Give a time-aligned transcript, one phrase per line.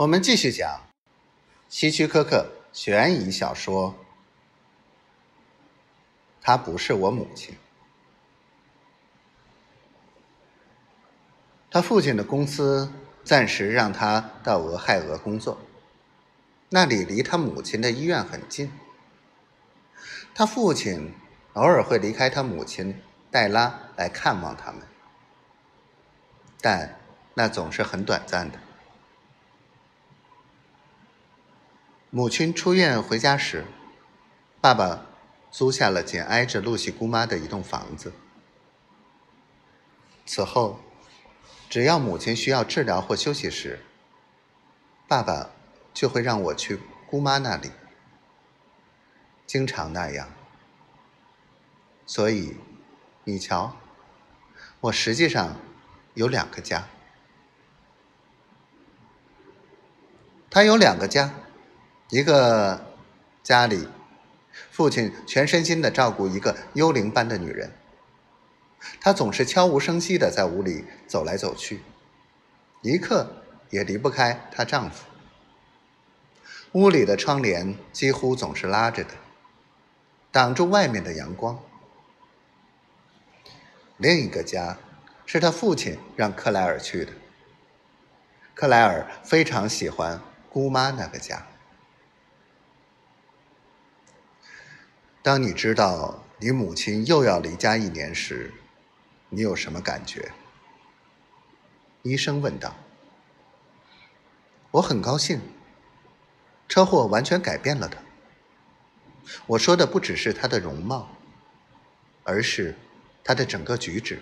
[0.00, 0.80] 我们继续讲
[1.68, 3.90] 希区柯克悬疑小说
[6.40, 7.54] 《她不是我母亲》。
[11.70, 12.90] 他父亲的公司
[13.24, 15.60] 暂时让他到俄亥俄工作，
[16.70, 18.72] 那里离他母亲的医院很近。
[20.34, 21.12] 他父亲
[21.52, 24.80] 偶尔会离开他母亲黛拉来看望他们，
[26.58, 26.98] 但
[27.34, 28.58] 那总是很短暂的。
[32.12, 33.64] 母亲出院回家时，
[34.60, 35.06] 爸爸
[35.52, 38.12] 租下了紧挨着露西姑妈的一栋房子。
[40.26, 40.80] 此后，
[41.68, 43.84] 只要母亲需要治疗或休息时，
[45.06, 45.50] 爸爸
[45.94, 47.70] 就会让我去姑妈那里。
[49.46, 50.28] 经常那样。
[52.06, 52.56] 所以，
[53.22, 53.76] 你瞧，
[54.80, 55.54] 我实际上
[56.14, 56.88] 有两个家。
[60.50, 61.32] 他有两个家。
[62.10, 62.84] 一个
[63.44, 63.86] 家里，
[64.72, 67.70] 父亲全身心的照顾一个幽灵般的女人。
[69.00, 71.82] 她总是悄无声息的在屋里走来走去，
[72.82, 75.04] 一刻也离不开她丈夫。
[76.72, 79.10] 屋里的窗帘几乎总是拉着的，
[80.32, 81.60] 挡住外面的阳光。
[83.98, 84.78] 另一个家
[85.26, 87.12] 是他父亲让克莱尔去的。
[88.54, 91.46] 克莱尔非常喜欢姑妈那个家。
[95.30, 98.52] 当你知道你母亲又要离家一年时，
[99.28, 100.32] 你有什么感觉？
[102.02, 102.74] 医生问道。
[104.72, 105.40] 我很高兴。
[106.66, 107.98] 车祸完全改变了她。
[109.46, 111.08] 我说的不只是她的容貌，
[112.24, 112.74] 而是
[113.22, 114.18] 她的整个举止。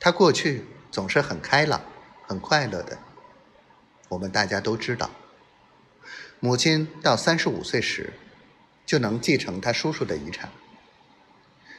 [0.00, 1.80] 她过去总是很开朗、
[2.26, 2.98] 很快乐的。
[4.08, 5.08] 我们大家都知道，
[6.40, 8.12] 母亲到三十五岁时。
[8.92, 10.50] 就能继承他叔叔的遗产，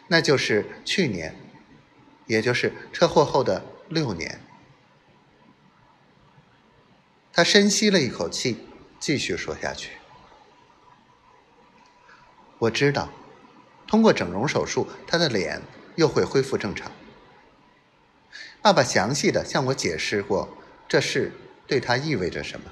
[0.07, 1.35] 那就是去年，
[2.25, 4.41] 也就是车祸后的六年。
[7.31, 8.68] 他深吸了一口气，
[9.00, 9.91] 继续说下去
[12.57, 13.07] ：“我知道，
[13.85, 15.62] 通过整容手术，他的脸
[15.96, 16.91] 又会恢复正常。
[18.59, 20.57] 爸爸详细的向我解释过
[20.88, 21.31] 这事
[21.68, 22.72] 对他意味着什么，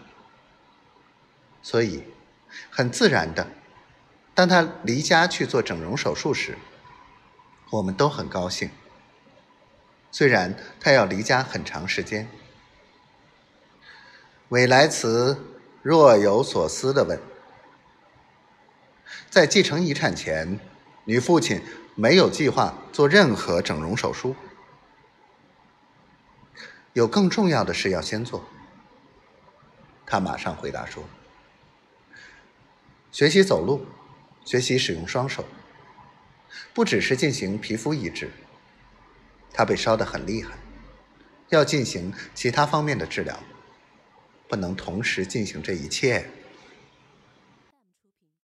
[1.62, 2.06] 所以
[2.72, 3.47] 很自然的。”
[4.34, 6.58] 当他离家去做整容手术时，
[7.69, 8.69] 我们都很高兴。
[10.09, 12.28] 虽然他要离家很长时间，
[14.50, 15.38] 韦莱茨
[15.81, 17.19] 若有所思地问
[19.30, 20.59] ：“在继承遗产前，
[21.06, 21.62] 你父亲
[21.96, 24.36] 没有计划做任何整容手术？
[26.94, 28.44] 有更重要的事要先做。”
[30.06, 31.03] 他马上回答说
[33.12, 33.86] ：“学习走路。”
[34.46, 35.46] 学习使用双手，
[36.74, 38.29] 不只是进行皮肤移植。
[39.53, 40.57] 他被烧得很厉害，
[41.50, 43.38] 要进行其他方面的治疗，
[44.47, 46.25] 不能同时进行这一切。